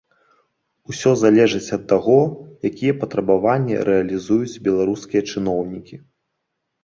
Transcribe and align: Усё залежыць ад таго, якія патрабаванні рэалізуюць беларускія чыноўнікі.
Усё 0.91 1.11
залежыць 1.23 1.73
ад 1.77 1.83
таго, 1.91 2.15
якія 2.69 2.93
патрабаванні 3.03 3.75
рэалізуюць 3.89 4.61
беларускія 4.69 5.21
чыноўнікі. 5.35 5.95